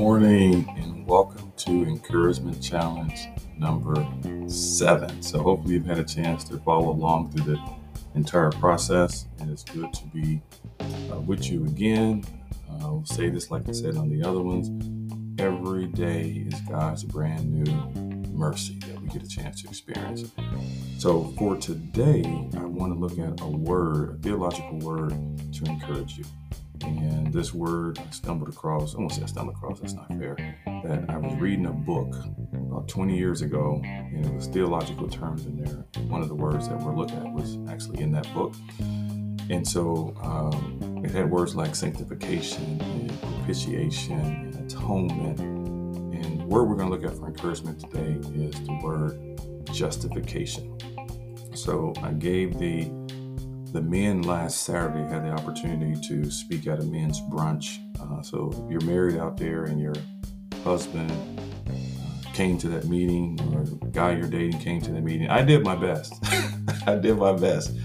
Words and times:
morning 0.00 0.66
and 0.78 1.06
welcome 1.06 1.52
to 1.58 1.82
Encouragement 1.82 2.62
Challenge 2.62 3.28
number 3.58 3.94
seven. 4.48 5.22
So, 5.22 5.42
hopefully, 5.42 5.74
you've 5.74 5.84
had 5.84 5.98
a 5.98 6.04
chance 6.04 6.42
to 6.44 6.56
follow 6.60 6.88
along 6.88 7.32
through 7.32 7.52
the 7.52 7.62
entire 8.14 8.50
process, 8.50 9.26
and 9.40 9.50
it's 9.50 9.62
good 9.62 9.92
to 9.92 10.06
be 10.06 10.40
uh, 10.80 11.20
with 11.20 11.50
you 11.50 11.66
again. 11.66 12.24
Uh, 12.70 12.78
I'll 12.80 13.04
say 13.04 13.28
this 13.28 13.50
like 13.50 13.68
I 13.68 13.72
said 13.72 13.98
on 13.98 14.08
the 14.08 14.26
other 14.26 14.40
ones 14.40 14.70
every 15.38 15.84
day 15.88 16.46
is 16.50 16.58
God's 16.62 17.04
brand 17.04 17.52
new 17.52 17.70
mercy 18.32 18.78
that 18.86 18.98
we 19.02 19.08
get 19.08 19.22
a 19.22 19.28
chance 19.28 19.60
to 19.60 19.68
experience. 19.68 20.24
So, 20.96 21.24
for 21.36 21.58
today, 21.58 22.22
I 22.56 22.64
want 22.64 22.94
to 22.94 22.98
look 22.98 23.18
at 23.18 23.42
a 23.42 23.46
word, 23.46 24.14
a 24.14 24.22
theological 24.22 24.78
word 24.78 25.10
to 25.10 25.64
encourage 25.66 26.16
you. 26.16 26.24
And 26.82 27.32
this 27.32 27.52
word 27.52 27.98
I 27.98 28.10
stumbled 28.10 28.48
across, 28.48 28.94
I 28.94 28.98
won't 28.98 29.12
say 29.12 29.22
I 29.22 29.26
stumbled 29.26 29.56
across, 29.56 29.80
that's 29.80 29.94
not 29.94 30.08
fair, 30.08 30.36
that 30.66 31.04
I 31.08 31.16
was 31.16 31.34
reading 31.38 31.66
a 31.66 31.72
book 31.72 32.14
about 32.52 32.88
20 32.88 33.16
years 33.16 33.42
ago, 33.42 33.80
and 33.84 34.24
it 34.24 34.32
was 34.32 34.46
theological 34.46 35.08
terms 35.08 35.46
in 35.46 35.62
there. 35.62 35.84
One 36.04 36.22
of 36.22 36.28
the 36.28 36.34
words 36.34 36.68
that 36.68 36.78
we're 36.80 36.94
looking 36.94 37.18
at 37.18 37.32
was 37.32 37.58
actually 37.68 38.00
in 38.00 38.12
that 38.12 38.32
book. 38.34 38.54
And 39.50 39.66
so 39.66 40.14
um, 40.22 41.02
it 41.04 41.10
had 41.10 41.30
words 41.30 41.56
like 41.56 41.74
sanctification 41.74 42.80
and 42.80 43.20
propitiation 43.20 44.20
and 44.20 44.72
atonement. 44.72 45.40
And 45.40 46.40
the 46.40 46.46
word 46.46 46.64
we're 46.64 46.76
going 46.76 46.88
to 46.88 46.94
look 46.94 47.04
at 47.04 47.18
for 47.18 47.26
encouragement 47.26 47.80
today 47.80 48.16
is 48.34 48.54
the 48.64 48.78
word 48.82 49.40
justification. 49.72 50.78
So 51.54 51.92
I 52.02 52.12
gave 52.12 52.58
the 52.58 52.90
the 53.72 53.80
men 53.80 54.22
last 54.22 54.62
Saturday 54.62 55.02
had 55.12 55.24
the 55.24 55.30
opportunity 55.30 56.00
to 56.08 56.30
speak 56.30 56.66
at 56.66 56.80
a 56.80 56.84
men's 56.84 57.20
brunch. 57.20 57.78
Uh, 58.00 58.22
so 58.22 58.50
if 58.52 58.70
you're 58.70 58.84
married 58.84 59.18
out 59.18 59.36
there 59.36 59.64
and 59.64 59.80
your 59.80 59.94
husband 60.64 61.10
uh, 61.68 62.32
came 62.32 62.58
to 62.58 62.68
that 62.68 62.86
meeting 62.86 63.38
or 63.54 63.64
the 63.64 63.76
guy 63.92 64.12
you're 64.12 64.28
dating 64.28 64.58
came 64.60 64.80
to 64.80 64.92
the 64.92 65.00
meeting, 65.00 65.28
I 65.28 65.42
did 65.42 65.62
my 65.62 65.76
best. 65.76 66.14
I 66.86 66.96
did 66.96 67.16
my 67.16 67.32
best 67.32 67.76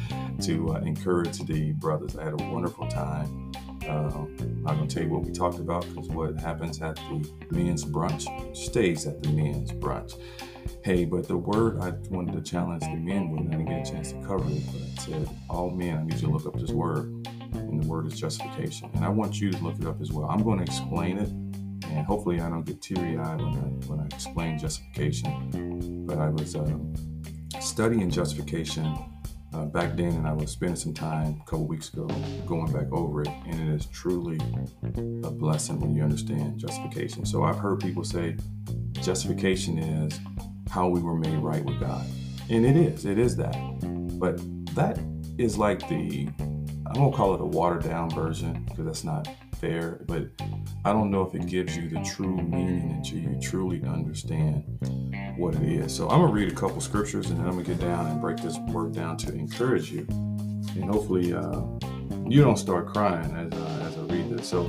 to 0.44 0.76
uh, 0.76 0.80
encourage 0.80 1.40
the 1.40 1.74
brothers. 1.74 2.18
I 2.18 2.24
had 2.26 2.42
a 2.42 2.44
wonderful 2.52 2.88
time. 2.88 3.52
Uh, 3.88 4.10
I'm 4.16 4.64
not 4.64 4.76
going 4.76 4.88
to 4.88 4.96
tell 4.96 5.04
you 5.04 5.10
what 5.10 5.24
we 5.24 5.32
talked 5.32 5.60
about 5.60 5.88
because 5.88 6.10
what 6.10 6.40
happens 6.40 6.82
at 6.82 6.96
the 6.96 7.30
men's 7.52 7.86
brunch 7.86 8.26
stays 8.56 9.06
at 9.06 9.22
the 9.22 9.30
men's 9.30 9.72
brunch. 9.72 10.20
Hey, 10.84 11.06
but 11.06 11.28
the 11.28 11.38
word 11.38 11.80
I 11.82 11.92
wanted 12.10 12.34
to 12.34 12.42
challenge 12.42 12.82
the 12.82 12.96
men 12.96 13.30
with, 13.30 13.42
I 13.42 13.58
didn't 13.58 13.66
get 13.66 13.88
a 13.88 13.92
chance 13.92 14.12
to 14.12 14.22
cover 14.22 14.50
it, 14.50 14.64
but 14.72 14.82
I 14.82 15.06
said, 15.06 15.30
all 15.50 15.70
men, 15.70 15.98
I 15.98 16.04
need 16.04 16.16
you 16.16 16.28
to 16.28 16.30
look 16.30 16.46
up 16.48 16.60
this 16.60 16.72
word, 16.72 17.06
and 17.54 17.84
the 17.84 17.88
word 17.88 18.08
is 18.08 18.20
justification. 18.20 18.90
And 18.96 19.06
I 19.06 19.10
want 19.10 19.40
you 19.40 19.52
to 19.52 19.64
look 19.64 19.80
it 19.80 19.86
up 19.86 20.02
as 20.02 20.12
well. 20.12 20.28
I'm 20.30 20.44
going 20.44 20.58
to 20.58 20.64
explain 20.64 21.18
it, 21.20 21.30
and 21.90 22.06
hopefully 22.06 22.42
I 22.42 22.50
don't 22.50 22.66
get 22.66 22.82
teary 22.82 23.18
eyed 23.18 23.40
when 23.40 23.54
I, 23.54 23.88
when 23.88 24.00
I 24.00 24.06
explain 24.06 24.58
justification. 24.58 26.06
But 26.08 26.18
I 26.18 26.30
was 26.30 26.56
uh, 26.56 26.78
studying 27.60 28.10
justification 28.10 28.96
uh, 29.56 29.66
back 29.66 29.96
then, 29.96 30.14
and 30.14 30.28
I 30.28 30.34
was 30.34 30.52
spending 30.52 30.76
some 30.76 30.94
time 30.94 31.42
a 31.42 31.50
couple 31.50 31.66
weeks 31.66 31.94
ago 31.94 32.08
going 32.46 32.72
back 32.72 32.92
over 32.92 33.22
it, 33.22 33.30
and 33.48 33.70
it 33.70 33.74
is 33.74 33.86
truly 33.88 34.38
a 35.24 35.32
blessing 35.32 35.80
when 35.80 35.96
you 35.96 36.04
understand 36.04 36.60
justification. 36.60 37.26
So 37.26 37.44
I've 37.44 37.58
heard 37.58 37.80
people 37.80 38.04
say 38.04 38.36
justification 38.94 39.78
is 39.78 40.20
how 40.70 40.90
we 40.90 41.02
were 41.02 41.16
made 41.16 41.38
right 41.38 41.64
with 41.64 41.80
God, 41.80 42.06
and 42.50 42.66
it 42.66 42.76
is, 42.76 43.06
it 43.06 43.18
is 43.18 43.36
that. 43.38 43.56
But 44.20 44.40
that 44.76 45.00
is 45.38 45.58
like 45.58 45.88
the 45.88 46.28
I 46.88 47.00
won't 47.00 47.16
call 47.16 47.34
it 47.34 47.42
a 47.42 47.46
watered 47.46 47.84
down 47.84 48.10
version 48.10 48.64
because 48.70 48.86
that's 48.86 49.04
not 49.04 49.28
fair, 49.60 50.02
but 50.06 50.28
I 50.84 50.92
don't 50.92 51.10
know 51.10 51.24
if 51.24 51.34
it 51.34 51.48
gives 51.48 51.76
you 51.76 51.90
the 51.90 52.02
true 52.04 52.36
meaning 52.36 52.92
until 52.92 53.20
you 53.20 53.40
truly 53.42 53.82
understand 53.84 54.66
what 55.38 55.56
it 55.56 55.64
is. 55.64 55.96
So 55.96 56.10
I'm 56.10 56.22
gonna 56.22 56.32
read 56.32 56.52
a 56.52 56.56
couple 56.56 56.82
scriptures 56.82 57.30
and 57.30 57.40
then 57.40 57.46
I'm 57.46 57.54
gonna 57.54 57.64
get 57.64 57.80
down 57.80 58.08
and 58.08 58.22
break 58.22 58.38
this 58.38 58.58
word 58.68 58.94
down 58.94 59.18
to 59.18 59.34
encourage 59.34 59.92
you, 59.92 60.06
and 60.10 60.86
hopefully 60.86 61.34
uh, 61.34 61.62
you 62.28 62.42
don't 62.42 62.58
start 62.58 62.88
crying 62.88 63.36
as 63.36 63.60
uh, 63.60 63.88
as 63.88 63.98
I 63.98 64.02
read 64.02 64.30
this. 64.30 64.48
So 64.48 64.64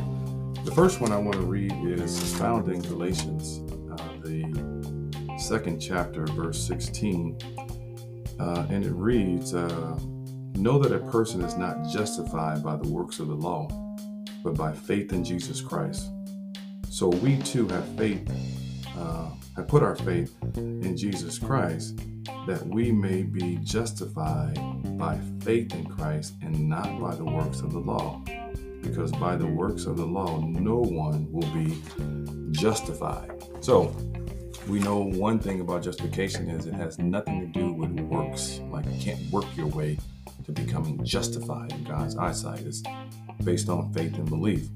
the 0.64 0.72
first 0.72 1.00
one 1.00 1.12
I 1.12 1.18
want 1.18 1.34
to 1.34 1.42
read 1.42 1.72
is 1.72 2.34
found 2.36 2.68
in 2.68 2.80
Galatians, 2.82 3.60
uh, 3.92 3.96
the 4.22 5.38
second 5.38 5.80
chapter, 5.80 6.26
verse 6.26 6.66
16, 6.66 7.38
uh, 8.40 8.66
and 8.70 8.84
it 8.84 8.92
reads. 8.92 9.54
Uh, 9.54 9.98
Know 10.56 10.78
that 10.78 10.90
a 10.90 10.98
person 11.10 11.42
is 11.42 11.58
not 11.58 11.86
justified 11.86 12.62
by 12.64 12.76
the 12.76 12.88
works 12.88 13.20
of 13.20 13.28
the 13.28 13.34
law, 13.34 13.68
but 14.42 14.54
by 14.54 14.72
faith 14.72 15.12
in 15.12 15.22
Jesus 15.22 15.60
Christ. 15.60 16.10
So 16.88 17.08
we 17.08 17.36
too 17.42 17.68
have 17.68 17.86
faith, 17.98 18.26
uh, 18.96 19.30
have 19.56 19.68
put 19.68 19.82
our 19.82 19.96
faith 19.96 20.34
in 20.56 20.96
Jesus 20.96 21.38
Christ, 21.38 21.98
that 22.46 22.66
we 22.66 22.92
may 22.92 23.22
be 23.22 23.56
justified 23.62 24.58
by 24.98 25.18
faith 25.40 25.74
in 25.74 25.86
Christ 25.86 26.34
and 26.42 26.68
not 26.68 27.00
by 27.00 27.14
the 27.14 27.24
works 27.24 27.60
of 27.60 27.72
the 27.72 27.78
law. 27.78 28.22
Because 28.82 29.10
by 29.12 29.36
the 29.36 29.46
works 29.46 29.86
of 29.86 29.96
the 29.96 30.06
law, 30.06 30.38
no 30.40 30.76
one 30.76 31.30
will 31.32 31.50
be 31.52 31.82
justified. 32.52 33.30
So 33.60 33.94
we 34.68 34.80
know 34.80 34.98
one 34.98 35.38
thing 35.38 35.60
about 35.60 35.82
justification 35.82 36.48
is 36.50 36.66
it 36.66 36.74
has 36.74 36.98
nothing 36.98 37.40
to 37.40 37.46
do 37.46 37.72
with 37.72 37.90
works. 38.00 38.60
Like 38.70 38.84
you 38.86 39.00
can't 39.00 39.30
work 39.30 39.44
your 39.56 39.68
way 39.68 39.98
to 40.44 40.52
becoming 40.52 41.04
justified 41.04 41.72
in 41.72 41.84
God's 41.84 42.16
eyesight 42.16 42.60
is 42.60 42.82
based 43.42 43.68
on 43.68 43.92
faith 43.92 44.14
and 44.14 44.28
belief. 44.28 44.68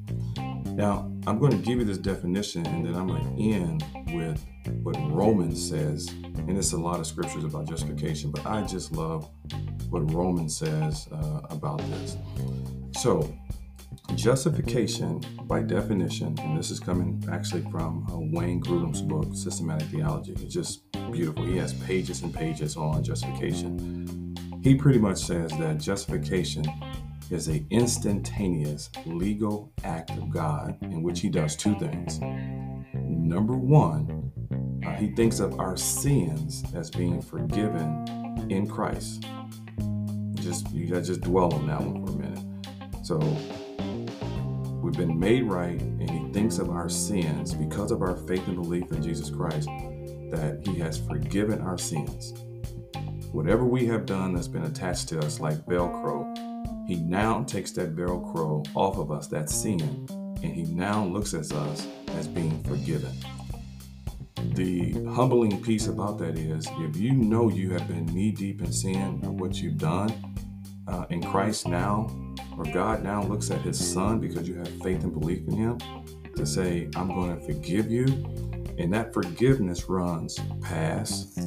Now, 0.80 1.12
I'm 1.26 1.38
going 1.38 1.52
to 1.52 1.58
give 1.58 1.78
you 1.78 1.84
this 1.84 1.98
definition 1.98 2.64
and 2.64 2.86
then 2.86 2.94
I'm 2.94 3.06
going 3.06 3.36
to 3.36 3.52
end 3.52 3.84
with 4.14 4.42
what 4.82 4.96
Romans 5.12 5.68
says. 5.68 6.08
And 6.08 6.56
it's 6.56 6.72
a 6.72 6.78
lot 6.78 7.00
of 7.00 7.06
scriptures 7.06 7.44
about 7.44 7.68
justification, 7.68 8.30
but 8.30 8.46
I 8.46 8.62
just 8.62 8.90
love 8.90 9.28
what 9.90 10.10
Romans 10.10 10.56
says 10.56 11.06
uh, 11.12 11.40
about 11.50 11.80
this. 11.90 12.16
So, 12.96 13.30
justification, 14.14 15.20
by 15.42 15.60
definition, 15.60 16.34
and 16.38 16.56
this 16.56 16.70
is 16.70 16.80
coming 16.80 17.22
actually 17.30 17.70
from 17.70 18.06
uh, 18.10 18.16
Wayne 18.18 18.62
Grudem's 18.62 19.02
book, 19.02 19.34
Systematic 19.34 19.88
Theology. 19.88 20.32
It's 20.32 20.54
just 20.54 20.90
beautiful. 21.12 21.44
He 21.44 21.58
has 21.58 21.74
pages 21.74 22.22
and 22.22 22.32
pages 22.32 22.78
on 22.78 23.04
justification. 23.04 24.34
He 24.62 24.76
pretty 24.76 24.98
much 24.98 25.18
says 25.18 25.50
that 25.58 25.76
justification 25.76 26.64
is 27.30 27.48
a 27.48 27.64
instantaneous 27.70 28.90
legal 29.06 29.72
act 29.84 30.10
of 30.10 30.30
God 30.30 30.76
in 30.82 31.02
which 31.02 31.20
he 31.20 31.28
does 31.28 31.56
two 31.56 31.78
things. 31.78 32.20
Number 32.94 33.56
one, 33.56 34.32
uh, 34.84 34.90
he 34.94 35.12
thinks 35.14 35.38
of 35.40 35.58
our 35.60 35.76
sins 35.76 36.64
as 36.74 36.90
being 36.90 37.22
forgiven 37.22 38.46
in 38.50 38.66
Christ. 38.66 39.24
Just 40.34 40.70
you 40.72 40.86
gotta 40.88 41.02
just 41.02 41.20
dwell 41.20 41.54
on 41.54 41.66
that 41.68 41.80
one 41.80 42.04
for 42.04 42.12
a 42.12 42.16
minute. 42.16 43.04
So 43.04 43.18
we've 44.82 44.94
been 44.94 45.18
made 45.18 45.44
right, 45.44 45.80
and 45.80 46.10
he 46.10 46.32
thinks 46.32 46.58
of 46.58 46.70
our 46.70 46.88
sins 46.88 47.54
because 47.54 47.92
of 47.92 48.02
our 48.02 48.16
faith 48.16 48.46
and 48.48 48.56
belief 48.56 48.90
in 48.90 49.02
Jesus 49.02 49.30
Christ 49.30 49.68
that 50.30 50.60
he 50.64 50.78
has 50.78 50.98
forgiven 50.98 51.60
our 51.60 51.78
sins 51.78 52.34
whatever 53.32 53.64
we 53.64 53.86
have 53.86 54.06
done 54.06 54.34
that's 54.34 54.48
been 54.48 54.64
attached 54.64 55.08
to 55.08 55.18
us 55.20 55.38
like 55.40 55.56
Velcro, 55.66 56.29
he 56.90 56.96
now 56.96 57.44
takes 57.44 57.70
that 57.70 57.94
Velcro 57.94 58.66
off 58.74 58.98
of 58.98 59.12
us, 59.12 59.28
that 59.28 59.48
sin, 59.48 59.80
and 60.42 60.52
he 60.52 60.64
now 60.64 61.04
looks 61.04 61.34
at 61.34 61.52
us 61.52 61.86
as 62.16 62.26
being 62.26 62.60
forgiven. 62.64 63.12
The 64.54 65.04
humbling 65.04 65.62
piece 65.62 65.86
about 65.86 66.18
that 66.18 66.36
is 66.36 66.66
if 66.80 66.96
you 66.96 67.12
know 67.12 67.48
you 67.48 67.70
have 67.70 67.86
been 67.86 68.06
knee 68.06 68.32
deep 68.32 68.60
in 68.60 68.72
sin 68.72 69.20
of 69.22 69.40
what 69.40 69.54
you've 69.54 69.78
done 69.78 70.12
uh, 70.88 71.04
in 71.10 71.22
Christ 71.22 71.68
now, 71.68 72.10
or 72.58 72.64
God 72.64 73.04
now 73.04 73.22
looks 73.22 73.52
at 73.52 73.60
his 73.60 73.78
son 73.78 74.18
because 74.18 74.48
you 74.48 74.56
have 74.56 74.68
faith 74.82 75.04
and 75.04 75.12
belief 75.12 75.46
in 75.46 75.54
him 75.54 75.78
to 76.34 76.44
say, 76.44 76.88
I'm 76.96 77.06
going 77.06 77.38
to 77.38 77.46
forgive 77.46 77.88
you. 77.88 78.06
And 78.78 78.92
that 78.94 79.14
forgiveness 79.14 79.88
runs 79.88 80.40
past, 80.60 81.38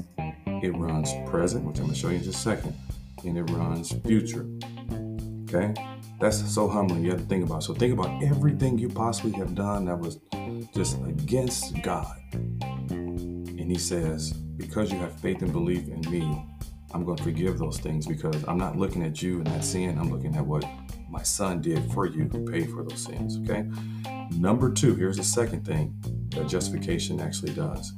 it 0.47 0.73
runs 0.77 1.11
present, 1.29 1.65
which 1.65 1.79
I'm 1.79 1.87
going 1.87 1.95
to 1.95 1.99
show 1.99 2.09
you 2.09 2.17
in 2.17 2.23
just 2.23 2.37
a 2.37 2.41
second, 2.41 2.73
and 3.25 3.37
it 3.37 3.51
runs 3.51 3.91
future. 4.05 4.47
Okay? 5.53 5.73
That's 6.19 6.53
so 6.53 6.67
humbling. 6.67 7.03
You 7.03 7.11
have 7.11 7.21
to 7.21 7.25
think 7.25 7.45
about. 7.45 7.63
So 7.63 7.73
think 7.73 7.93
about 7.93 8.23
everything 8.23 8.77
you 8.77 8.89
possibly 8.89 9.33
have 9.33 9.55
done 9.55 9.85
that 9.85 9.99
was 9.99 10.19
just 10.73 10.97
against 11.05 11.81
God. 11.81 12.15
And 12.89 13.71
he 13.71 13.77
says, 13.77 14.33
because 14.33 14.91
you 14.91 14.99
have 14.99 15.19
faith 15.19 15.41
and 15.41 15.51
belief 15.51 15.87
in 15.87 16.01
me, 16.09 16.45
I'm 16.93 17.03
going 17.03 17.17
to 17.17 17.23
forgive 17.23 17.57
those 17.57 17.79
things 17.79 18.05
because 18.05 18.43
I'm 18.47 18.57
not 18.57 18.77
looking 18.77 19.03
at 19.03 19.21
you 19.21 19.37
and 19.37 19.47
that 19.47 19.63
sin. 19.63 19.97
I'm 19.97 20.11
looking 20.11 20.35
at 20.35 20.45
what 20.45 20.63
my 21.09 21.23
son 21.23 21.61
did 21.61 21.91
for 21.91 22.05
you 22.05 22.25
who 22.25 22.45
paid 22.45 22.69
for 22.69 22.83
those 22.83 23.03
sins. 23.03 23.39
Okay. 23.43 23.67
Number 24.31 24.71
two, 24.71 24.95
here's 24.95 25.17
the 25.17 25.23
second 25.23 25.65
thing 25.65 25.95
that 26.29 26.47
justification 26.47 27.19
actually 27.19 27.53
does. 27.53 27.93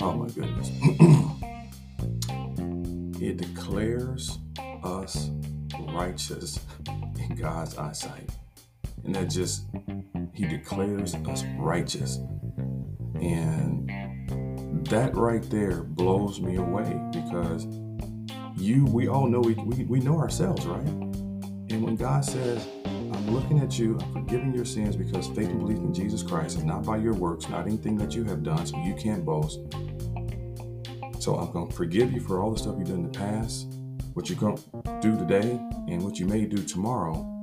Oh 0.00 0.12
my 0.12 0.28
goodness. 0.28 0.70
it 3.22 3.36
declares 3.36 4.38
us 4.82 5.30
righteous 5.94 6.58
in 6.86 7.36
God's 7.36 7.76
eyesight. 7.76 8.30
And 9.04 9.14
that 9.14 9.30
just, 9.30 9.66
He 10.34 10.46
declares 10.46 11.14
us 11.14 11.44
righteous. 11.58 12.18
And 13.14 13.90
that 14.86 15.14
right 15.14 15.48
there 15.50 15.82
blows 15.82 16.40
me 16.40 16.56
away 16.56 17.00
because 17.12 17.66
you, 18.56 18.84
we 18.86 19.08
all 19.08 19.26
know, 19.26 19.40
we, 19.40 19.54
we, 19.54 19.84
we 19.84 20.00
know 20.00 20.18
ourselves, 20.18 20.66
right? 20.66 20.86
And 20.86 21.82
when 21.82 21.96
God 21.96 22.24
says, 22.24 22.66
I'm 22.84 23.34
looking 23.34 23.60
at 23.60 23.78
you, 23.78 23.98
I'm 24.00 24.12
forgiving 24.12 24.54
your 24.54 24.64
sins 24.64 24.96
because 24.96 25.26
faith 25.28 25.48
and 25.48 25.60
belief 25.60 25.78
in 25.78 25.94
Jesus 25.94 26.22
Christ 26.22 26.58
is 26.58 26.64
not 26.64 26.84
by 26.84 26.96
your 26.96 27.14
works, 27.14 27.48
not 27.48 27.66
anything 27.66 27.96
that 27.98 28.14
you 28.14 28.24
have 28.24 28.42
done, 28.42 28.66
so 28.66 28.76
you 28.82 28.94
can't 28.94 29.24
boast. 29.24 29.60
So 31.18 31.36
I'm 31.36 31.52
going 31.52 31.68
to 31.68 31.74
forgive 31.74 32.12
you 32.12 32.20
for 32.20 32.42
all 32.42 32.50
the 32.50 32.58
stuff 32.58 32.74
you've 32.78 32.88
done 32.88 32.98
in 32.98 33.12
the 33.12 33.18
past, 33.18 33.72
what 34.14 34.28
you're 34.28 34.38
going 34.38 34.56
to 34.56 34.98
do 35.00 35.16
today, 35.16 35.58
and 35.88 36.02
what 36.02 36.18
you 36.18 36.26
may 36.26 36.44
do 36.44 36.58
tomorrow. 36.62 37.40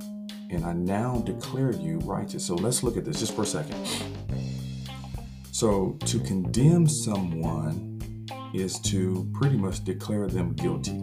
And 0.50 0.64
I 0.64 0.72
now 0.72 1.22
declare 1.24 1.72
you 1.72 1.98
righteous. 1.98 2.44
So 2.44 2.54
let's 2.54 2.82
look 2.82 2.96
at 2.96 3.04
this 3.04 3.20
just 3.20 3.34
for 3.34 3.42
a 3.42 3.46
second. 3.46 3.76
So 5.52 5.98
to 6.06 6.18
condemn 6.20 6.86
someone 6.88 8.26
is 8.54 8.80
to 8.80 9.28
pretty 9.32 9.56
much 9.56 9.84
declare 9.84 10.26
them 10.26 10.54
guilty. 10.54 11.02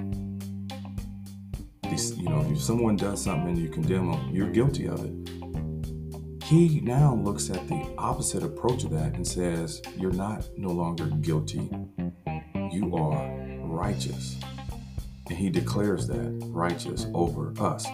You 2.16 2.30
know, 2.30 2.46
if 2.52 2.62
someone 2.62 2.96
does 2.96 3.24
something 3.24 3.50
and 3.50 3.58
you 3.58 3.70
condemn 3.70 4.12
them, 4.12 4.30
you're 4.32 4.52
guilty 4.52 4.88
of 4.88 5.04
it. 5.04 6.44
He 6.44 6.80
now 6.82 7.16
looks 7.16 7.50
at 7.50 7.68
the 7.68 7.94
opposite 7.98 8.44
approach 8.44 8.84
of 8.84 8.92
that 8.92 9.16
and 9.16 9.28
says, 9.28 9.82
You're 9.98 10.14
not 10.14 10.48
no 10.56 10.70
longer 10.70 11.06
guilty, 11.08 11.70
you 12.72 12.96
are 12.96 13.36
righteous. 13.64 14.38
And 15.30 15.38
he 15.38 15.50
declares 15.50 16.08
that 16.08 16.40
righteous 16.48 17.08
over 17.14 17.54
us. 17.60 17.86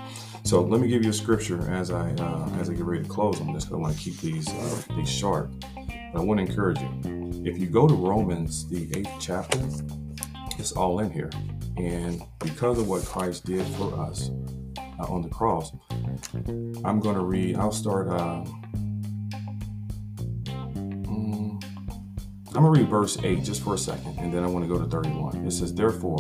So 0.44 0.62
let 0.62 0.82
me 0.82 0.88
give 0.88 1.04
you 1.04 1.10
a 1.10 1.14
scripture 1.14 1.70
as 1.72 1.90
I 1.90 2.12
uh, 2.12 2.50
as 2.60 2.70
I 2.70 2.74
get 2.74 2.84
ready 2.84 3.04
to 3.04 3.10
close 3.10 3.40
on 3.40 3.54
this. 3.54 3.72
I 3.72 3.76
want 3.76 3.96
to 3.96 4.00
keep 4.00 4.20
these 4.20 4.48
uh, 4.50 4.82
these 4.96 5.10
sharp. 5.10 5.52
But 6.14 6.20
I 6.20 6.24
want 6.24 6.40
to 6.40 6.46
encourage 6.46 6.80
you. 6.80 7.44
If 7.46 7.58
you 7.58 7.68
go 7.68 7.88
to 7.88 7.94
Romans, 7.94 8.68
the 8.70 8.90
eighth 8.96 9.12
chapter, 9.20 9.60
it's 10.60 10.74
all 10.74 11.00
in 11.00 11.12
here. 11.12 11.30
And 11.78 12.22
because 12.40 12.78
of 12.78 12.88
what 12.88 13.04
Christ 13.04 13.46
did 13.46 13.66
for 13.76 14.00
us 14.00 14.30
uh, 14.78 15.12
on 15.12 15.22
the 15.22 15.30
cross, 15.30 15.72
I'm 16.86 17.00
going 17.00 17.16
to 17.16 17.24
read, 17.24 17.58
I'll 17.58 17.72
start, 17.72 18.08
mm, 18.08 18.48
I'm 22.48 22.54
going 22.54 22.74
to 22.74 22.80
read 22.80 22.90
verse 22.90 23.18
8 23.24 23.44
just 23.44 23.64
for 23.64 23.74
a 23.74 23.78
second, 23.78 24.20
and 24.20 24.32
then 24.32 24.44
I 24.44 24.48
want 24.48 24.64
to 24.64 24.70
go 24.70 24.80
to 24.80 24.88
31. 24.90 25.48
It 25.48 25.52
says, 25.52 25.74
Therefore, 25.74 26.20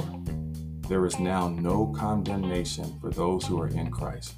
there 0.87 1.05
is 1.05 1.19
now 1.19 1.47
no 1.47 1.87
condemnation 1.87 2.97
for 2.99 3.09
those 3.09 3.45
who 3.45 3.59
are 3.61 3.67
in 3.67 3.89
Christ. 3.91 4.35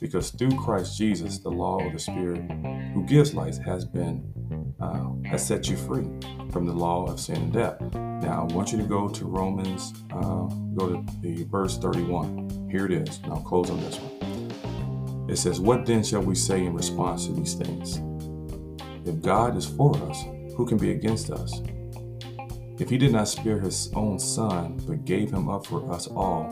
Because 0.00 0.30
through 0.30 0.56
Christ 0.58 0.98
Jesus, 0.98 1.38
the 1.38 1.50
law 1.50 1.78
of 1.78 1.92
the 1.92 1.98
Spirit 1.98 2.50
who 2.92 3.04
gives 3.06 3.34
life 3.34 3.58
has 3.58 3.84
been 3.84 4.74
uh, 4.80 5.28
has 5.28 5.46
set 5.46 5.68
you 5.68 5.76
free 5.76 6.06
from 6.50 6.66
the 6.66 6.72
law 6.72 7.06
of 7.06 7.18
sin 7.18 7.36
and 7.36 7.52
death. 7.52 7.80
Now, 7.94 8.46
I 8.48 8.54
want 8.54 8.72
you 8.72 8.78
to 8.78 8.84
go 8.84 9.08
to 9.08 9.24
Romans, 9.24 9.94
uh, 10.12 10.46
go 10.74 10.88
to 10.88 11.04
the 11.20 11.44
verse 11.44 11.78
31. 11.78 12.68
Here 12.70 12.86
it 12.86 12.92
is, 12.92 13.18
and 13.22 13.32
I'll 13.32 13.40
close 13.40 13.70
on 13.70 13.80
this 13.80 13.98
one. 13.98 15.30
It 15.30 15.36
says, 15.36 15.60
What 15.60 15.86
then 15.86 16.04
shall 16.04 16.22
we 16.22 16.34
say 16.34 16.64
in 16.64 16.74
response 16.74 17.26
to 17.26 17.32
these 17.32 17.54
things? 17.54 18.00
If 19.06 19.22
God 19.22 19.56
is 19.56 19.66
for 19.66 19.96
us, 20.08 20.22
who 20.56 20.66
can 20.66 20.78
be 20.78 20.90
against 20.90 21.30
us? 21.30 21.60
If 22.76 22.90
he 22.90 22.98
did 22.98 23.12
not 23.12 23.28
spare 23.28 23.60
his 23.60 23.90
own 23.94 24.18
son, 24.18 24.80
but 24.86 25.04
gave 25.04 25.30
him 25.30 25.48
up 25.48 25.66
for 25.66 25.90
us 25.92 26.08
all, 26.08 26.50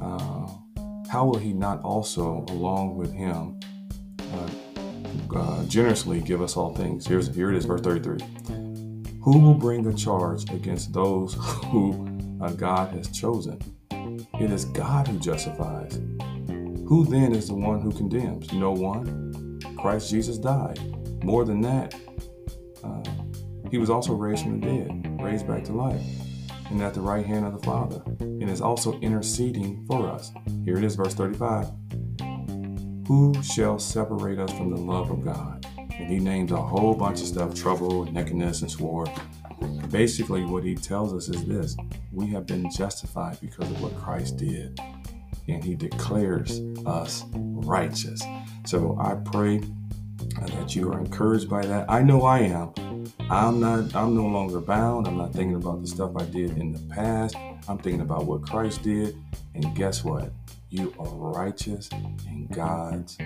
uh, 0.00 1.08
how 1.10 1.24
will 1.24 1.38
he 1.38 1.54
not 1.54 1.80
also, 1.82 2.44
along 2.48 2.96
with 2.96 3.12
him, 3.12 3.58
uh, 4.34 5.38
uh, 5.38 5.64
generously 5.64 6.20
give 6.20 6.42
us 6.42 6.54
all 6.56 6.74
things? 6.74 7.06
Here's 7.06 7.34
here 7.34 7.50
it 7.50 7.56
is, 7.56 7.64
verse 7.64 7.80
33. 7.80 8.18
Who 9.22 9.38
will 9.38 9.54
bring 9.54 9.86
a 9.86 9.94
charge 9.94 10.50
against 10.50 10.92
those 10.92 11.34
who 11.38 12.06
uh, 12.42 12.52
God 12.52 12.92
has 12.94 13.08
chosen? 13.08 13.58
It 13.90 14.50
is 14.50 14.66
God 14.66 15.08
who 15.08 15.18
justifies. 15.18 15.98
Who 16.86 17.06
then 17.06 17.34
is 17.34 17.48
the 17.48 17.54
one 17.54 17.80
who 17.80 17.90
condemns? 17.90 18.52
No 18.52 18.72
one. 18.72 19.60
Christ 19.78 20.10
Jesus 20.10 20.36
died. 20.36 20.78
More 21.24 21.44
than 21.44 21.60
that, 21.62 21.94
uh, 22.84 23.02
he 23.70 23.78
was 23.78 23.90
also 23.90 24.12
raised 24.14 24.42
from 24.42 24.60
the 24.60 24.66
dead, 24.66 25.22
raised 25.22 25.46
back 25.46 25.64
to 25.64 25.72
life, 25.72 26.02
and 26.70 26.82
at 26.82 26.94
the 26.94 27.00
right 27.00 27.24
hand 27.24 27.46
of 27.46 27.52
the 27.52 27.64
Father, 27.64 28.02
and 28.20 28.50
is 28.50 28.60
also 28.60 28.98
interceding 29.00 29.84
for 29.86 30.08
us. 30.08 30.32
Here 30.64 30.76
it 30.76 30.84
is, 30.84 30.94
verse 30.94 31.14
35. 31.14 31.68
Who 33.06 33.34
shall 33.42 33.78
separate 33.78 34.38
us 34.38 34.52
from 34.52 34.70
the 34.70 34.76
love 34.76 35.10
of 35.10 35.24
God? 35.24 35.66
And 35.76 36.10
he 36.10 36.18
names 36.18 36.52
a 36.52 36.56
whole 36.56 36.94
bunch 36.94 37.20
of 37.20 37.26
stuff 37.26 37.54
trouble, 37.54 38.04
nakedness, 38.10 38.62
and 38.62 38.70
sword. 38.70 39.10
Basically, 39.90 40.44
what 40.44 40.64
he 40.64 40.74
tells 40.74 41.12
us 41.12 41.28
is 41.28 41.44
this 41.44 41.76
we 42.12 42.28
have 42.28 42.46
been 42.46 42.70
justified 42.70 43.38
because 43.40 43.70
of 43.70 43.82
what 43.82 43.96
Christ 43.96 44.36
did, 44.36 44.80
and 45.48 45.62
he 45.62 45.74
declares 45.74 46.60
us 46.86 47.24
righteous. 47.34 48.22
So 48.66 48.96
I 49.00 49.14
pray 49.14 49.60
that 50.40 50.74
you 50.74 50.92
are 50.92 50.98
encouraged 50.98 51.50
by 51.50 51.66
that. 51.66 51.90
I 51.90 52.02
know 52.02 52.22
I 52.22 52.40
am. 52.40 52.72
I'm 53.30 53.60
not 53.60 53.94
I'm 53.94 54.16
no 54.16 54.26
longer 54.26 54.60
bound. 54.60 55.06
I'm 55.06 55.16
not 55.16 55.32
thinking 55.32 55.54
about 55.54 55.80
the 55.82 55.86
stuff 55.86 56.16
I 56.16 56.24
did 56.24 56.58
in 56.58 56.72
the 56.72 56.80
past. 56.92 57.36
I'm 57.68 57.78
thinking 57.78 58.00
about 58.00 58.24
what 58.24 58.42
Christ 58.42 58.82
did. 58.82 59.16
And 59.54 59.72
guess 59.76 60.02
what? 60.02 60.32
You 60.68 60.92
are 60.98 61.06
righteous 61.06 61.88
in 61.92 62.48
God's 62.52 63.16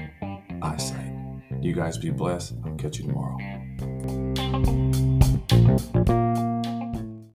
eyesight. 0.60 1.14
You 1.62 1.72
guys 1.72 1.96
be 1.96 2.10
blessed. 2.10 2.52
I'll 2.66 2.74
catch 2.74 2.98
you 2.98 3.06
tomorrow. 3.06 3.38